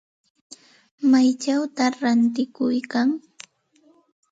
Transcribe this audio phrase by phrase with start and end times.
[1.09, 3.07] ¿Maychawta ratikuykan?